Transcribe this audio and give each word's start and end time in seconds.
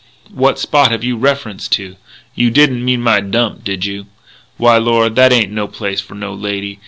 What 0.33 0.57
spot 0.57 0.89
have 0.89 1.03
you 1.03 1.15
reference 1.15 1.67
to? 1.67 1.95
You 2.33 2.49
didn't 2.49 2.83
mean 2.83 3.01
my 3.03 3.21
'Dump,' 3.21 3.63
did 3.63 3.85
you? 3.85 4.07
Why, 4.57 4.79
Lord, 4.79 5.15
that 5.17 5.31
ain't 5.31 5.51
no 5.51 5.67
place 5.67 6.01
for 6.01 6.15
no 6.15 6.33
lady.... 6.33 6.79